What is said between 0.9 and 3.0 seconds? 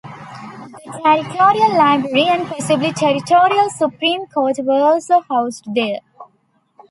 Territorial Library and possibly